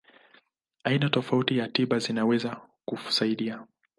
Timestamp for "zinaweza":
1.99-2.61